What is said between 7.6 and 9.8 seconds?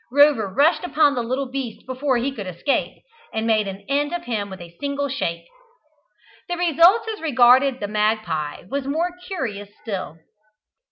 the magpie was more curious